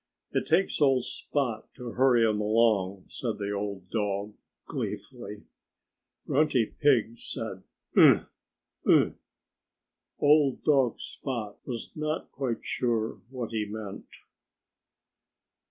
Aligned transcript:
"It 0.31 0.47
takes 0.47 0.81
old 0.81 1.05
Spot 1.05 1.71
to 1.75 1.91
hurry 1.91 2.25
'em 2.25 2.41
along," 2.41 3.05
said 3.07 3.37
the 3.37 3.51
old 3.51 3.91
dog 3.91 4.33
gleefully. 4.65 5.43
Grunty 6.25 6.65
Pig 6.65 7.17
said 7.17 7.61
"Umph! 7.95 8.27
Umph!" 8.83 9.13
Old 10.17 10.63
dog 10.63 10.99
Spot 10.99 11.55
was 11.67 11.91
not 11.95 12.31
quite 12.31 12.65
sure 12.65 13.21
what 13.29 13.51
he 13.51 13.65
meant. 13.69 14.07